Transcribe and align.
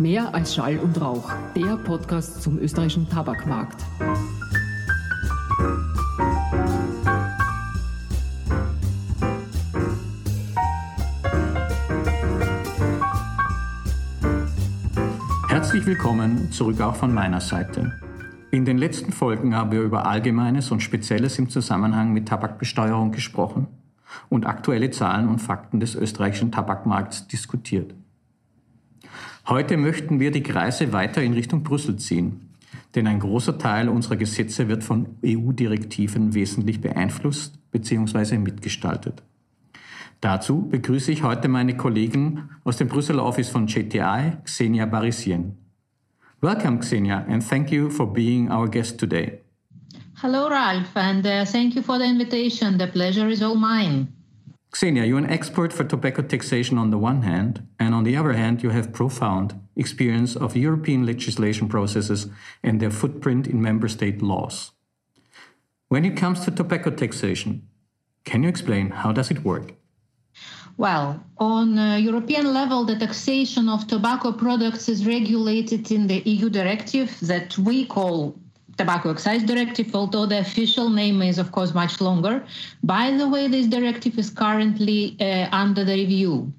Mehr 0.00 0.32
als 0.32 0.54
Schall 0.54 0.78
und 0.78 1.00
Rauch, 1.00 1.28
der 1.56 1.76
Podcast 1.76 2.40
zum 2.40 2.56
österreichischen 2.60 3.08
Tabakmarkt. 3.08 3.84
Herzlich 15.48 15.84
willkommen 15.84 16.52
zurück 16.52 16.80
auch 16.80 16.94
von 16.94 17.12
meiner 17.12 17.40
Seite. 17.40 17.92
In 18.52 18.64
den 18.64 18.78
letzten 18.78 19.10
Folgen 19.10 19.56
haben 19.56 19.72
wir 19.72 19.82
über 19.82 20.06
Allgemeines 20.06 20.70
und 20.70 20.80
Spezielles 20.80 21.40
im 21.40 21.48
Zusammenhang 21.48 22.12
mit 22.12 22.28
Tabakbesteuerung 22.28 23.10
gesprochen 23.10 23.66
und 24.28 24.46
aktuelle 24.46 24.92
Zahlen 24.92 25.28
und 25.28 25.40
Fakten 25.40 25.80
des 25.80 25.96
österreichischen 25.96 26.52
Tabakmarkts 26.52 27.26
diskutiert. 27.26 27.94
Heute 29.48 29.78
möchten 29.78 30.20
wir 30.20 30.30
die 30.30 30.42
Kreise 30.42 30.92
weiter 30.92 31.22
in 31.22 31.32
Richtung 31.32 31.62
Brüssel 31.62 31.96
ziehen, 31.96 32.50
denn 32.94 33.06
ein 33.06 33.18
großer 33.18 33.56
Teil 33.56 33.88
unserer 33.88 34.16
Gesetze 34.16 34.68
wird 34.68 34.84
von 34.84 35.16
EU-Direktiven 35.24 36.34
wesentlich 36.34 36.82
beeinflusst 36.82 37.58
bzw. 37.70 38.36
mitgestaltet. 38.36 39.22
Dazu 40.20 40.68
begrüße 40.68 41.12
ich 41.12 41.22
heute 41.22 41.48
meine 41.48 41.78
Kollegen 41.78 42.50
aus 42.62 42.76
dem 42.76 42.88
Brüsseler 42.88 43.24
Office 43.24 43.48
von 43.48 43.68
JTI, 43.68 44.36
Xenia 44.44 44.84
Barisien. 44.84 45.56
Welcome, 46.42 46.80
Xenia, 46.80 47.24
and 47.26 47.42
thank 47.42 47.72
you 47.72 47.88
for 47.88 48.12
being 48.12 48.50
our 48.50 48.68
guest 48.68 49.00
today. 49.00 49.40
Hello, 50.20 50.50
Ralph, 50.50 50.94
and 50.94 51.24
uh, 51.24 51.46
thank 51.46 51.74
you 51.74 51.82
for 51.82 51.96
the 51.98 52.04
invitation. 52.04 52.76
The 52.76 52.88
pleasure 52.88 53.30
is 53.30 53.42
all 53.42 53.56
mine. 53.56 54.17
Xenia, 54.76 55.04
you're 55.04 55.18
an 55.18 55.30
expert 55.30 55.72
for 55.72 55.84
tobacco 55.84 56.22
taxation 56.22 56.76
on 56.78 56.90
the 56.90 56.98
one 56.98 57.22
hand, 57.22 57.66
and 57.78 57.94
on 57.94 58.04
the 58.04 58.16
other 58.16 58.34
hand, 58.34 58.62
you 58.62 58.70
have 58.70 58.92
profound 58.92 59.58
experience 59.76 60.36
of 60.36 60.56
European 60.56 61.06
legislation 61.06 61.68
processes 61.68 62.26
and 62.62 62.78
their 62.78 62.90
footprint 62.90 63.46
in 63.46 63.62
member 63.62 63.88
state 63.88 64.20
laws. 64.20 64.72
When 65.88 66.04
it 66.04 66.16
comes 66.16 66.40
to 66.40 66.50
tobacco 66.50 66.90
taxation, 66.90 67.66
can 68.24 68.42
you 68.42 68.48
explain 68.48 68.90
how 68.90 69.12
does 69.12 69.30
it 69.30 69.42
work? 69.42 69.72
Well, 70.76 71.24
on 71.38 71.78
uh, 71.78 71.96
European 71.96 72.52
level, 72.52 72.84
the 72.84 72.96
taxation 72.96 73.68
of 73.68 73.86
tobacco 73.86 74.32
products 74.32 74.88
is 74.88 75.06
regulated 75.06 75.90
in 75.90 76.06
the 76.06 76.20
EU 76.20 76.50
directive 76.50 77.18
that 77.22 77.58
we 77.58 77.86
call 77.86 78.38
Tobacco 78.78 79.10
Excise 79.10 79.42
Directive, 79.42 79.94
although 79.94 80.24
the 80.24 80.38
official 80.38 80.88
name 80.88 81.20
is, 81.20 81.38
of 81.38 81.52
course, 81.52 81.74
much 81.74 82.00
longer. 82.00 82.44
By 82.82 83.10
the 83.10 83.28
way, 83.28 83.48
this 83.48 83.66
directive 83.66 84.18
is 84.18 84.30
currently 84.30 85.16
uh, 85.20 85.48
under 85.52 85.84
the 85.84 85.94
review. 85.94 86.52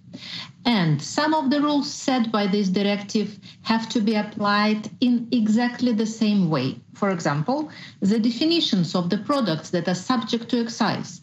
And 0.66 1.02
some 1.02 1.34
of 1.34 1.50
the 1.50 1.62
rules 1.62 1.90
set 1.90 2.32
by 2.32 2.46
this 2.46 2.68
directive 2.70 3.40
have 3.62 3.88
to 3.90 4.02
be 4.02 4.16
applied 4.16 4.90
in 5.00 5.28
exactly 5.32 5.94
the 5.94 6.06
same 6.06 6.50
way. 6.50 6.80
For 6.94 7.10
example, 7.10 7.70
the 8.02 8.20
definitions 8.20 8.94
of 8.94 9.10
the 9.10 9.20
products 9.20 9.70
that 9.70 9.88
are 9.88 9.96
subject 9.96 10.50
to 10.50 10.62
excise 10.62 11.22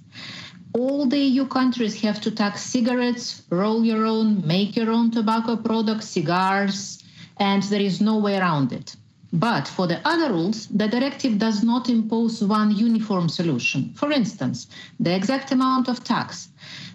all 0.77 1.06
the 1.06 1.19
EU 1.19 1.47
countries 1.47 2.00
have 2.03 2.20
to 2.20 2.31
tax 2.31 2.60
cigarettes, 2.62 3.42
roll 3.50 3.83
your 3.84 4.05
own, 4.05 4.47
make 4.47 4.77
your 4.77 4.91
own 4.91 5.10
tobacco 5.10 5.56
products, 5.56 6.06
cigars, 6.06 7.03
and 7.38 7.62
there 7.64 7.81
is 7.81 8.00
no 8.00 8.19
way 8.19 8.36
around 8.36 8.72
it. 8.72 8.94
But 9.32 9.66
for 9.66 9.86
the 9.86 10.06
other 10.06 10.32
rules, 10.32 10.66
the 10.69 10.88
directive 10.88 11.38
does 11.38 11.62
not 11.62 11.88
impose 11.88 12.42
one 12.42 12.77
uniform 12.77 13.28
solution. 13.28 13.92
For 13.94 14.12
instance, 14.12 14.69
the 15.00 15.14
exact 15.14 15.50
amount 15.50 15.88
of 15.88 16.05
tax. 16.05 16.48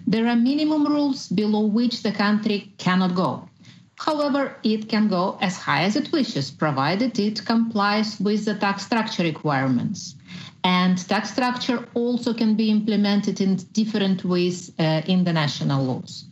There 0.08 0.28
are 0.28 0.36
minimum 0.36 0.88
rules 0.88 1.28
below 1.28 1.66
which 1.66 2.04
the 2.04 2.12
country 2.12 2.74
cannot 2.78 3.16
go. 3.16 3.50
However, 3.98 4.56
it 4.64 4.90
can 4.90 5.09
go 5.09 5.38
as 5.42 5.58
high 5.58 5.84
as 5.84 5.96
it 5.96 6.12
wishes, 6.12 6.50
provided 6.50 7.20
it 7.20 7.46
complies 7.46 8.20
with 8.20 8.46
the 8.46 8.56
tax 8.56 8.86
structure 8.86 9.24
requirements. 9.24 10.16
And 10.64 10.98
tax 11.08 11.32
structure 11.32 11.88
also 11.96 12.34
can 12.34 12.56
be 12.56 12.70
implemented 12.70 13.42
in 13.42 13.56
different 13.74 14.24
ways 14.24 14.72
uh, 14.78 15.02
in 15.08 15.24
the 15.24 15.34
national 15.34 15.84
laws. 15.84 16.26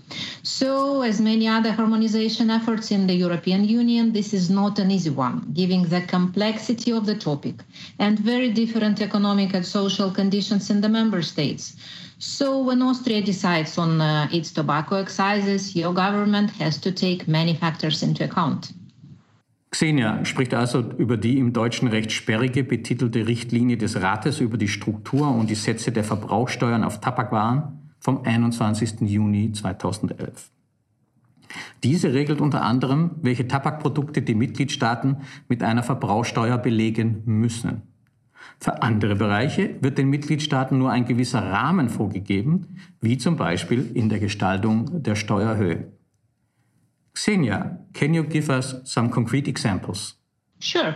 So, 0.44 1.02
as 1.02 1.22
many 1.22 1.48
other 1.48 1.72
harmonization 1.72 2.50
efforts 2.50 2.92
in 2.92 3.08
the 3.08 3.14
European 3.14 3.66
Union, 3.66 4.12
this 4.12 4.34
is 4.34 4.50
not 4.50 4.80
an 4.80 4.90
easy 4.92 5.12
one, 5.12 5.52
given 5.54 5.88
the 5.88 6.02
complexity 6.02 6.92
of 6.92 7.06
the 7.06 7.16
topic 7.16 7.64
and 8.00 8.18
very 8.18 8.52
different 8.52 9.02
economic 9.02 9.54
and 9.54 9.66
social 9.66 10.10
conditions 10.10 10.70
in 10.70 10.82
the 10.82 10.90
member 10.90 11.22
states. 11.22 11.76
So, 12.18 12.60
when 12.60 12.82
Austria 12.82 13.22
decides 13.22 13.78
on 13.78 14.02
uh, 14.02 14.28
its 14.32 14.52
tobacco 14.52 14.98
excises, 14.98 15.76
your 15.76 15.94
government 15.94 16.52
has 16.52 16.78
to 16.80 16.92
take 16.92 17.28
many 17.28 17.56
factors 17.56 18.04
into 18.04 18.24
account. 18.26 18.72
Xenia 19.72 20.26
spricht 20.26 20.54
also 20.54 20.80
über 20.98 21.16
die 21.16 21.38
im 21.38 21.54
deutschen 21.54 21.88
Recht 21.88 22.12
sperrige 22.12 22.64
betitelte 22.64 23.28
Richtlinie 23.28 23.78
des 23.78 24.02
Rates 24.02 24.40
über 24.40 24.58
die 24.58 24.68
Struktur 24.68 25.30
und 25.30 25.50
die 25.50 25.56
Sätze 25.56 25.92
der 25.92 26.04
Verbrauchsteuern 26.04 26.84
auf 26.84 27.00
Tabakwaren 27.02 27.92
vom 28.00 28.24
21. 28.24 29.02
Juni 29.02 29.52
2011. 29.52 30.52
Diese 31.84 32.14
regelt 32.14 32.42
unter 32.42 32.64
anderem, 32.64 33.12
welche 33.22 33.48
Tabakprodukte 33.48 34.22
die 34.22 34.36
Mitgliedstaaten 34.36 35.18
mit 35.48 35.64
einer 35.64 35.84
Verbrauchsteuer 35.84 36.58
belegen 36.58 37.22
müssen. 37.26 37.84
Für 38.60 38.82
andere 38.82 39.16
Bereiche 39.16 39.76
wird 39.82 39.98
den 39.98 40.10
Mitgliedstaaten 40.10 40.78
nur 40.78 40.92
ein 40.92 41.06
gewisser 41.06 41.44
Rahmen 41.44 41.90
vorgegeben, 41.90 42.78
wie 43.02 43.18
zum 43.18 43.38
Beispiel 43.38 43.92
in 43.94 44.10
der 44.10 44.20
Gestaltung 44.20 45.02
der 45.04 45.16
Steuerhöhe. 45.16 45.92
Xenia, 47.18 47.78
can 47.94 48.14
you 48.14 48.24
give 48.24 48.50
us 48.50 48.76
some 48.86 49.10
concrete 49.10 49.48
examples? 49.48 50.16
Sure. 50.60 50.96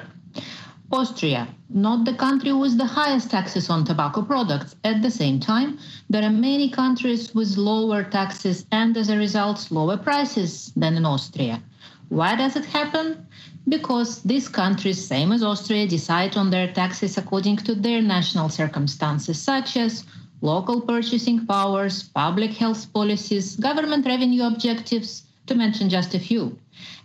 Austria, 0.92 1.48
not 1.70 2.06
the 2.06 2.14
country 2.14 2.54
with 2.54 2.78
the 2.78 2.86
highest 2.86 3.32
taxes 3.32 3.68
on 3.70 3.84
tobacco 3.84 4.22
products. 4.22 4.76
At 4.84 5.02
the 5.02 5.10
same 5.10 5.40
time, 5.40 5.80
there 6.08 6.24
are 6.24 6.30
many 6.30 6.70
countries 6.70 7.34
with 7.34 7.58
lower 7.58 8.04
taxes 8.04 8.68
and 8.72 8.96
as 8.96 9.10
a 9.10 9.18
result, 9.18 9.72
lower 9.72 9.98
prices 9.98 10.72
than 10.76 10.96
in 10.96 11.06
Austria. 11.06 11.64
Why 12.10 12.36
does 12.36 12.56
it 12.56 12.66
happen? 12.66 13.26
Because 13.68 14.22
these 14.22 14.48
countries, 14.48 15.04
same 15.04 15.32
as 15.32 15.42
Austria, 15.42 15.88
decide 15.88 16.38
on 16.38 16.52
their 16.52 16.72
taxes 16.72 17.18
according 17.18 17.58
to 17.66 17.74
their 17.74 18.02
national 18.02 18.50
circumstances, 18.50 19.42
such 19.42 19.78
as 19.78 20.06
local 20.42 20.82
purchasing 20.82 21.48
powers, 21.48 22.04
public 22.04 22.52
health 22.52 22.92
policies, 22.94 23.56
government 23.56 24.06
revenue 24.06 24.44
objectives, 24.44 25.24
to 25.48 25.56
mention 25.56 25.90
just 25.90 26.14
a 26.14 26.20
few. 26.20 26.58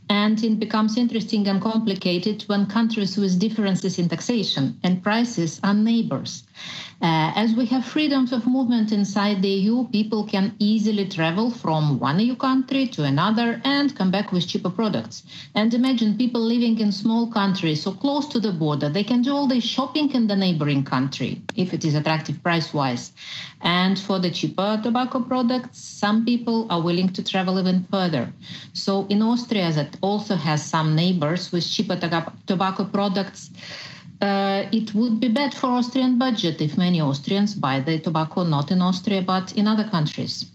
And 0.09 0.43
it 0.43 0.59
becomes 0.59 0.97
interesting 0.97 1.47
and 1.49 1.61
complicated 1.61 2.43
when 2.47 2.67
countries 2.67 3.17
with 3.17 3.39
differences 3.39 3.99
in 3.99 4.09
taxation 4.09 4.79
and 4.83 5.03
prices 5.03 5.61
are 5.63 5.75
neighbors. 5.75 6.45
Uh, 7.01 7.31
as 7.37 7.55
we 7.55 7.65
have 7.67 7.85
freedoms 7.85 8.33
of 8.33 8.45
movement 8.45 8.91
inside 8.91 9.41
the 9.41 9.49
EU, 9.49 9.87
people 9.89 10.25
can 10.25 10.53
easily 10.59 11.07
travel 11.07 11.49
from 11.49 12.01
one 12.01 12.19
EU 12.19 12.35
country 12.35 12.89
to 12.89 13.05
another 13.05 13.61
and 13.65 13.95
come 13.95 14.11
back 14.11 14.33
with 14.33 14.49
cheaper 14.49 14.71
products. 14.71 15.23
And 15.55 15.73
imagine 15.73 16.17
people 16.19 16.41
living 16.41 16.81
in 16.81 16.91
small 16.91 17.31
countries 17.31 17.83
so 17.83 17.93
close 17.93 18.27
to 18.29 18.41
the 18.41 18.51
border, 18.51 18.89
they 18.89 19.05
can 19.05 19.23
do 19.23 19.33
all 19.33 19.47
their 19.47 19.61
shopping 19.61 20.11
in 20.13 20.27
the 20.27 20.35
neighboring 20.35 20.83
country 20.83 21.41
if 21.55 21.73
it 21.73 21.85
is 21.85 21.95
attractive 21.95 22.43
price 22.43 22.75
wise. 22.75 23.13
And 23.61 23.97
for 23.97 24.19
the 24.19 24.31
cheaper 24.33 24.81
tobacco 24.83 25.21
products, 25.21 25.79
some 25.79 26.25
people 26.25 26.67
are 26.69 26.83
willing 26.83 27.11
to 27.13 27.23
travel 27.23 27.61
even 27.61 27.87
further. 27.93 28.33
So 28.73 29.07
in 29.09 29.23
Austria, 29.23 29.71
that 29.73 29.97
also 30.01 30.35
has 30.35 30.65
some 30.65 30.97
neighbors 30.97 31.53
with 31.53 31.69
cheaper 31.69 31.97
tobacco 32.47 32.85
products 32.87 33.51
uh, 34.23 34.67
it 34.73 34.95
would 34.95 35.21
be 35.21 35.29
bad 35.29 35.55
for 35.55 35.71
Austrian 35.71 36.19
budget 36.19 36.61
if 36.61 36.77
many 36.77 37.01
Austrians 37.01 37.55
buy 37.55 37.83
the 37.85 37.99
tobacco 37.99 38.45
not 38.45 38.71
in 38.71 38.83
Austria 38.83 39.23
but 39.23 39.53
in 39.53 39.67
other 39.67 39.85
countries. 39.85 40.53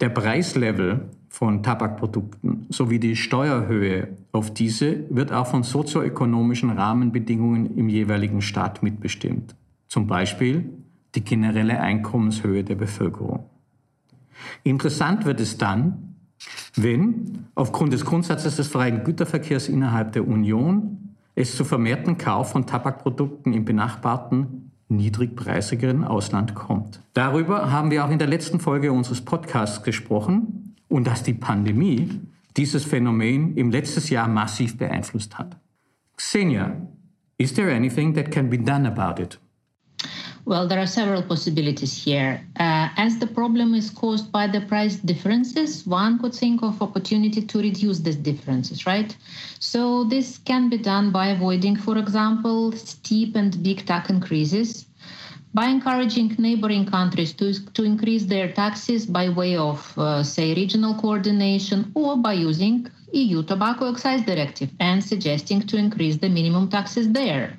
Der 0.00 0.10
Preislevel 0.10 1.08
von 1.28 1.62
Tabakprodukten 1.62 2.66
sowie 2.68 2.98
die 2.98 3.16
Steuerhöhe 3.16 4.16
auf 4.32 4.52
diese 4.52 5.04
wird 5.10 5.32
auch 5.32 5.46
von 5.46 5.62
sozioökonomischen 5.62 6.70
Rahmenbedingungen 6.70 7.76
im 7.76 7.88
jeweiligen 7.88 8.42
Staat 8.42 8.82
mitbestimmt. 8.82 9.54
Zum 9.88 10.06
Beispiel 10.06 10.70
die 11.14 11.24
generelle 11.24 11.80
Einkommenshöhe 11.80 12.64
der 12.64 12.76
Bevölkerung. 12.76 13.48
Interessant 14.62 15.24
wird 15.24 15.40
es 15.40 15.58
dann, 15.58 16.14
wenn 16.76 17.46
aufgrund 17.54 17.92
des 17.92 18.04
Grundsatzes 18.04 18.56
des 18.56 18.68
freien 18.68 19.04
Güterverkehrs 19.04 19.68
innerhalb 19.68 20.12
der 20.12 20.26
Union 20.26 21.14
es 21.38 21.56
zu 21.56 21.64
vermehrten 21.64 22.18
Kauf 22.18 22.50
von 22.50 22.66
Tabakprodukten 22.66 23.52
im 23.52 23.64
benachbarten, 23.64 24.72
niedrigpreisigeren 24.88 26.02
Ausland 26.02 26.56
kommt. 26.56 27.00
Darüber 27.12 27.70
haben 27.70 27.92
wir 27.92 28.04
auch 28.04 28.10
in 28.10 28.18
der 28.18 28.26
letzten 28.26 28.58
Folge 28.58 28.90
unseres 28.90 29.20
Podcasts 29.20 29.84
gesprochen 29.84 30.74
und 30.88 31.06
dass 31.06 31.22
die 31.22 31.34
Pandemie 31.34 32.10
dieses 32.56 32.84
Phänomen 32.84 33.56
im 33.56 33.70
letzten 33.70 34.12
Jahr 34.12 34.26
massiv 34.26 34.78
beeinflusst 34.78 35.38
hat. 35.38 35.56
Xenia, 36.16 36.74
is 37.36 37.54
there 37.54 37.72
anything 37.72 38.14
that 38.14 38.32
can 38.32 38.50
be 38.50 38.58
done 38.58 38.88
about 38.88 39.22
it? 39.22 39.38
Well, 40.48 40.66
there 40.66 40.80
are 40.80 40.86
several 40.86 41.22
possibilities 41.22 41.92
here. 42.02 42.40
Uh, 42.58 42.88
as 42.96 43.18
the 43.18 43.26
problem 43.26 43.74
is 43.74 43.90
caused 43.90 44.32
by 44.32 44.46
the 44.46 44.62
price 44.62 44.96
differences, 44.96 45.86
one 45.86 46.18
could 46.18 46.34
think 46.34 46.62
of 46.62 46.80
opportunity 46.80 47.42
to 47.42 47.58
reduce 47.58 47.98
these 47.98 48.16
differences, 48.16 48.86
right? 48.86 49.14
So 49.58 50.04
this 50.04 50.38
can 50.38 50.70
be 50.70 50.78
done 50.78 51.10
by 51.10 51.26
avoiding, 51.26 51.76
for 51.76 51.98
example, 51.98 52.72
steep 52.72 53.36
and 53.36 53.62
big 53.62 53.84
tax 53.84 54.08
increases, 54.08 54.86
by 55.52 55.66
encouraging 55.66 56.34
neighboring 56.38 56.86
countries 56.86 57.34
to, 57.34 57.52
to 57.74 57.82
increase 57.84 58.24
their 58.24 58.50
taxes 58.50 59.04
by 59.04 59.28
way 59.28 59.54
of, 59.54 59.98
uh, 59.98 60.22
say, 60.22 60.54
regional 60.54 60.94
coordination, 60.94 61.92
or 61.94 62.16
by 62.16 62.32
using 62.32 62.90
EU 63.12 63.42
Tobacco 63.42 63.92
Excise 63.92 64.22
Directive 64.22 64.70
and 64.80 65.04
suggesting 65.04 65.60
to 65.66 65.76
increase 65.76 66.16
the 66.16 66.30
minimum 66.30 66.70
taxes 66.70 67.12
there. 67.12 67.57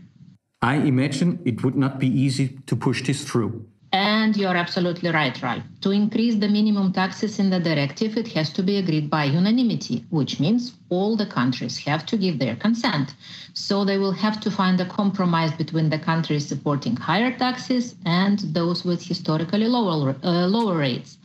I 0.62 0.76
imagine 0.76 1.40
it 1.46 1.64
would 1.64 1.76
not 1.76 2.00
be 2.00 2.08
easy 2.08 2.60
to 2.68 2.76
push 2.76 3.02
this 3.04 3.24
through. 3.24 3.66
And 3.92 4.36
you're 4.36 4.58
absolutely 4.58 5.10
right, 5.10 5.42
Ralph. 5.42 5.64
To 5.82 5.92
increase 5.92 6.36
the 6.36 6.50
minimum 6.50 6.92
taxes 6.94 7.40
in 7.40 7.50
the 7.50 7.60
directive, 7.60 8.18
it 8.18 8.28
has 8.34 8.52
to 8.54 8.62
be 8.62 8.78
agreed 8.78 9.10
by 9.10 9.24
unanimity, 9.24 10.06
which 10.10 10.40
means 10.40 10.74
all 10.90 11.16
the 11.16 11.26
countries 11.26 11.78
have 11.80 12.06
to 12.08 12.18
give 12.18 12.38
their 12.38 12.56
consent. 12.56 13.16
So 13.54 13.86
they 13.86 13.98
will 13.98 14.12
have 14.12 14.40
to 14.42 14.52
find 14.52 14.80
a 14.80 14.86
compromise 14.86 15.54
between 15.54 15.90
the 15.90 15.98
countries 15.98 16.48
supporting 16.48 16.98
higher 16.98 17.36
taxes 17.36 17.96
and 18.06 18.40
those 18.40 18.84
with 18.84 19.02
historically 19.02 19.68
lower, 19.68 20.16
uh, 20.24 20.46
lower 20.46 20.78
rates. 20.78 21.18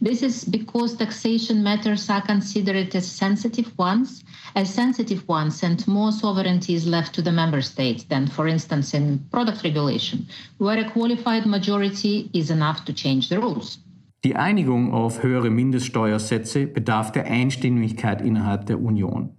This 0.00 0.22
is 0.22 0.44
because 0.44 0.96
taxation 0.96 1.62
matters 1.62 2.08
are 2.10 2.22
considered 2.22 2.94
as 2.94 3.06
sensitive 3.06 3.72
ones 3.78 4.24
as 4.54 4.72
sensitive 4.72 5.28
ones 5.28 5.62
and 5.62 5.86
more 5.86 6.12
sovereignty 6.12 6.74
is 6.74 6.86
left 6.86 7.14
to 7.14 7.22
the 7.22 7.32
member 7.32 7.60
states 7.60 8.04
than, 8.04 8.26
for 8.26 8.46
instance, 8.46 8.94
in 8.94 9.26
product 9.30 9.64
regulation, 9.64 10.26
where 10.58 10.78
a 10.78 10.90
qualified 10.90 11.46
majority 11.46 12.30
is 12.32 12.50
enough 12.50 12.84
to 12.84 12.92
change 12.92 13.28
the 13.28 13.38
rules. 13.38 13.78
Die 14.24 14.36
Einigung 14.36 14.92
auf 14.94 15.22
höhere 15.22 15.50
Mindeststeuersätze 15.50 16.66
bedarf 16.66 17.12
der 17.12 17.26
Einstimmigkeit 17.26 18.22
innerhalb 18.22 18.64
der 18.66 18.80
Union. 18.80 19.30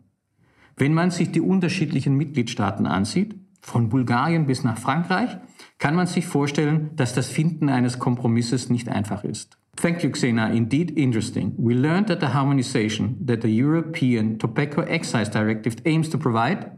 Wenn 0.77 0.93
man 0.93 1.09
sich 1.09 1.31
die 1.31 1.41
unterschiedlichen 1.41 2.15
Mitgliedstaaten 2.15 2.85
ansieht, 2.85 3.35
von 3.61 3.89
Bulgarien 3.89 4.45
bis 4.45 4.63
nach 4.63 4.77
Frankreich, 4.77 5.37
kann 5.79 5.95
man 5.95 6.05
sich 6.05 6.27
vorstellen, 6.27 6.91
dass 6.97 7.15
das 7.15 7.29
Finden 7.29 7.69
eines 7.69 7.97
Kompromisses 7.97 8.69
nicht 8.69 8.89
einfach 8.89 9.23
ist. 9.23 9.57
Thank 9.77 10.03
you, 10.03 10.13
Xenia. 10.15 10.45
Indeed 10.47 10.97
interesting. 10.97 11.53
We 11.57 11.75
learned 11.75 12.07
that 12.07 12.19
the 12.21 12.29
harmonization 12.29 13.17
that 13.25 13.41
the 13.41 13.49
European 13.49 14.37
Tobacco 14.37 14.81
Excise 14.83 15.29
Directive 15.29 15.75
aims 15.85 16.09
to 16.09 16.17
provide 16.17 16.71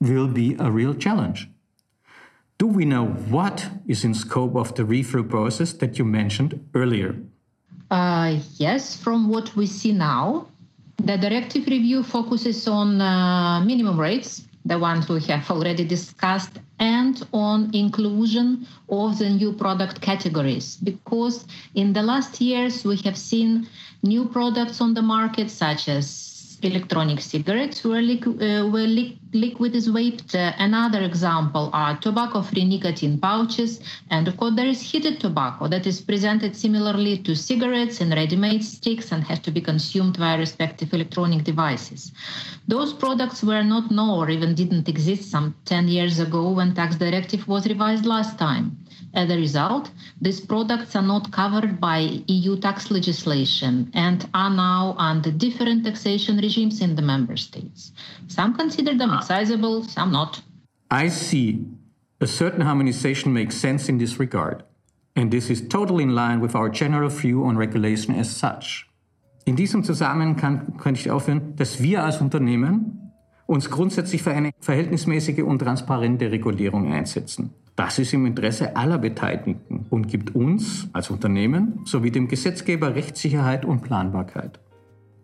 will 0.00 0.28
be 0.28 0.56
a 0.58 0.70
real 0.70 0.94
challenge. 0.94 1.48
Do 2.58 2.66
we 2.66 2.84
know 2.84 3.06
what 3.06 3.68
is 3.86 4.04
in 4.04 4.14
scope 4.14 4.56
of 4.56 4.74
the 4.74 4.84
review 4.84 5.24
process 5.24 5.72
that 5.74 5.98
you 5.98 6.04
mentioned 6.04 6.68
earlier? 6.74 7.16
Uh, 7.90 8.38
yes, 8.56 8.96
from 8.96 9.28
what 9.28 9.56
we 9.56 9.66
see 9.66 9.92
now, 9.92 10.48
the 10.98 11.16
directive 11.16 11.66
review 11.66 12.02
focuses 12.02 12.68
on 12.68 13.00
uh, 13.00 13.60
minimum 13.60 13.98
rates, 13.98 14.42
the 14.64 14.78
ones 14.78 15.08
we 15.08 15.20
have 15.20 15.50
already 15.50 15.84
discussed, 15.84 16.58
and 16.78 17.26
on 17.32 17.70
inclusion 17.74 18.66
of 18.88 19.18
the 19.18 19.30
new 19.30 19.52
product 19.52 20.00
categories. 20.00 20.76
Because 20.76 21.46
in 21.74 21.92
the 21.92 22.02
last 22.02 22.40
years, 22.40 22.84
we 22.84 22.96
have 22.98 23.16
seen 23.16 23.68
new 24.02 24.26
products 24.26 24.80
on 24.80 24.94
the 24.94 25.02
market, 25.02 25.50
such 25.50 25.88
as 25.88 26.33
electronic 26.64 27.20
cigarettes 27.20 27.84
where, 27.84 28.02
liqu- 28.02 28.40
uh, 28.40 28.68
where 28.68 28.86
li- 28.86 29.18
liquid 29.32 29.74
is 29.74 29.88
vaped. 29.88 30.34
Uh, 30.34 30.52
another 30.58 31.02
example 31.02 31.70
are 31.72 31.96
tobacco-free 31.96 32.64
nicotine 32.64 33.18
pouches. 33.18 33.80
And 34.10 34.28
of 34.28 34.36
course, 34.36 34.54
there 34.56 34.66
is 34.66 34.80
heated 34.80 35.20
tobacco 35.20 35.68
that 35.68 35.86
is 35.86 36.00
presented 36.00 36.56
similarly 36.56 37.18
to 37.18 37.34
cigarettes 37.34 38.00
in 38.00 38.10
ready-made 38.10 38.64
sticks 38.64 39.12
and 39.12 39.24
has 39.24 39.40
to 39.40 39.50
be 39.50 39.60
consumed 39.60 40.16
via 40.16 40.38
respective 40.38 40.92
electronic 40.94 41.44
devices. 41.44 42.12
Those 42.68 42.92
products 42.92 43.42
were 43.42 43.62
not 43.62 43.90
known 43.90 44.18
or 44.18 44.30
even 44.30 44.54
didn't 44.54 44.88
exist 44.88 45.30
some 45.30 45.54
10 45.64 45.88
years 45.88 46.18
ago 46.18 46.50
when 46.50 46.74
tax 46.74 46.96
directive 46.96 47.46
was 47.48 47.66
revised 47.66 48.06
last 48.06 48.38
time. 48.38 48.83
As 49.14 49.30
a 49.30 49.36
result, 49.36 49.90
these 50.20 50.40
products 50.40 50.96
are 50.96 51.06
not 51.06 51.30
covered 51.30 51.80
by 51.80 52.20
EU 52.26 52.58
tax 52.58 52.90
legislation 52.90 53.90
and 53.94 54.28
are 54.34 54.50
now 54.50 54.96
under 54.98 55.30
different 55.30 55.84
taxation 55.84 56.36
regimes 56.38 56.80
in 56.80 56.96
the 56.96 57.02
member 57.02 57.36
states. 57.36 57.92
Some 58.26 58.54
consider 58.54 58.94
them 58.96 59.10
ah. 59.10 59.20
excisable, 59.20 59.84
some 59.88 60.10
not. 60.10 60.42
I 60.90 61.08
see. 61.08 61.64
A 62.20 62.26
certain 62.26 62.62
harmonization 62.62 63.32
makes 63.32 63.56
sense 63.56 63.88
in 63.88 63.98
this 63.98 64.18
regard. 64.18 64.64
And 65.14 65.30
this 65.30 65.48
is 65.48 65.68
totally 65.68 66.02
in 66.02 66.14
line 66.14 66.40
with 66.40 66.56
our 66.56 66.68
general 66.68 67.08
view 67.08 67.44
on 67.44 67.56
regulation 67.56 68.14
as 68.14 68.28
such. 68.36 68.88
In 69.46 69.56
diesem 69.56 69.84
Zusammenhang 69.84 70.36
kann, 70.36 70.76
kann 70.78 70.94
ich 70.94 71.10
aufhören, 71.10 71.54
dass 71.56 71.80
wir 71.80 72.02
als 72.02 72.20
Unternehmen 72.20 73.12
uns 73.46 73.70
grundsätzlich 73.70 74.22
für 74.22 74.32
eine 74.32 74.52
verhältnismäßige 74.58 75.42
und 75.42 75.58
transparente 75.58 76.32
Regulierung 76.32 76.90
einsetzen. 76.92 77.50
Das 77.76 77.98
ist 77.98 78.14
im 78.14 78.24
Interesse 78.24 78.76
aller 78.76 78.98
Beteiligten 78.98 79.86
und 79.90 80.08
gibt 80.08 80.34
uns 80.34 80.88
als 80.92 81.10
Unternehmen 81.10 81.80
sowie 81.84 82.12
dem 82.12 82.28
Gesetzgeber 82.28 82.94
Rechtssicherheit 82.94 83.64
und 83.64 83.82
Planbarkeit. 83.82 84.60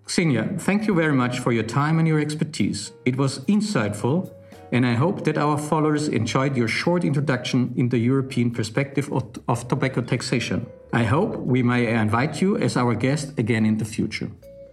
Xenia, 0.05 0.45
thank 0.65 0.89
you 0.89 0.95
very 0.97 1.15
much 1.15 1.39
for 1.39 1.53
your 1.53 1.65
time 1.65 2.01
and 2.01 2.09
your 2.09 2.19
expertise. 2.19 2.93
It 3.05 3.17
was 3.17 3.47
insightful, 3.47 4.29
and 4.73 4.85
I 4.85 4.97
hope 4.97 5.23
that 5.23 5.39
our 5.39 5.57
followers 5.57 6.09
enjoyed 6.09 6.57
your 6.57 6.67
short 6.67 7.05
introduction 7.05 7.73
in 7.77 7.89
the 7.91 7.99
European 7.99 8.51
perspective 8.51 9.09
of, 9.13 9.23
of 9.47 9.69
tobacco 9.69 10.01
taxation. 10.01 10.67
I 10.93 11.05
hope 11.05 11.37
we 11.37 11.63
may 11.63 11.87
invite 11.95 12.43
you 12.43 12.57
as 12.57 12.77
our 12.77 12.97
guest 12.97 13.39
again 13.39 13.65
in 13.65 13.79
the 13.79 13.85
future. 13.85 14.29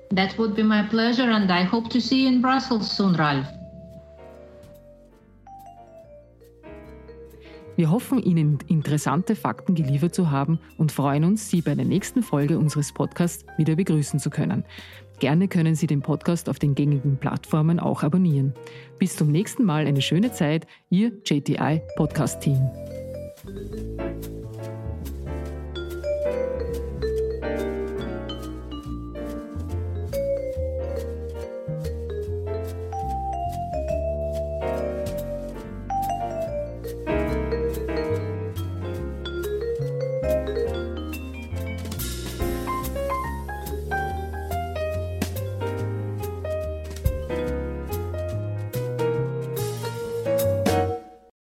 That 0.09 0.35
would 0.39 0.55
be 0.55 0.63
my 0.63 0.87
pleasure, 0.89 1.29
and 1.29 1.51
I 1.51 1.61
hope 1.63 1.91
to 1.91 2.01
see 2.01 2.23
you 2.23 2.29
in 2.29 2.41
Brussels 2.41 2.89
soon, 2.89 3.13
Ralph. 3.13 3.47
Wir 7.77 7.91
hoffen, 7.91 8.17
Ihnen 8.21 8.57
interessante 8.67 9.35
Fakten 9.35 9.75
geliefert 9.75 10.15
zu 10.15 10.31
haben 10.31 10.59
und 10.77 10.91
freuen 10.91 11.23
uns, 11.23 11.47
Sie 11.47 11.61
bei 11.61 11.75
der 11.75 11.85
nächsten 11.85 12.23
Folge 12.23 12.57
unseres 12.57 12.91
Podcasts 12.91 13.45
wieder 13.55 13.75
begrüßen 13.75 14.19
zu 14.19 14.31
können. 14.31 14.65
Gerne 15.19 15.47
können 15.47 15.75
Sie 15.75 15.85
den 15.85 16.01
Podcast 16.01 16.49
auf 16.49 16.57
den 16.57 16.73
gängigen 16.73 17.17
Plattformen 17.17 17.79
auch 17.79 18.01
abonnieren. 18.01 18.55
Bis 18.97 19.15
zum 19.15 19.31
nächsten 19.31 19.63
Mal 19.63 19.85
eine 19.85 20.01
schöne 20.01 20.31
Zeit, 20.31 20.65
Ihr 20.89 21.11
JTI 21.23 21.83
Podcast 21.95 22.41
Team. 22.41 22.59